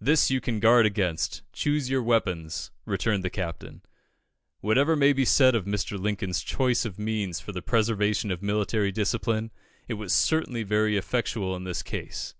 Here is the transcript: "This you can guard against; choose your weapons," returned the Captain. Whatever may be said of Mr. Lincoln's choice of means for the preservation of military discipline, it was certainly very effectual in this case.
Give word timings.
"This 0.00 0.28
you 0.28 0.40
can 0.40 0.58
guard 0.58 0.86
against; 0.86 1.42
choose 1.52 1.88
your 1.88 2.02
weapons," 2.02 2.72
returned 2.84 3.22
the 3.22 3.30
Captain. 3.30 3.80
Whatever 4.58 4.96
may 4.96 5.12
be 5.12 5.24
said 5.24 5.54
of 5.54 5.66
Mr. 5.66 5.96
Lincoln's 5.96 6.40
choice 6.40 6.84
of 6.84 6.98
means 6.98 7.38
for 7.38 7.52
the 7.52 7.62
preservation 7.62 8.32
of 8.32 8.42
military 8.42 8.90
discipline, 8.90 9.52
it 9.86 9.94
was 9.94 10.12
certainly 10.12 10.64
very 10.64 10.96
effectual 10.96 11.54
in 11.54 11.62
this 11.62 11.84
case. 11.84 12.34